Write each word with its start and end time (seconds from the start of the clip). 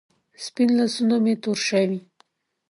سپین 0.43 0.69
لاسونه 0.77 1.15
مې 1.23 1.33
تور 1.43 1.57
شوې 1.67 1.99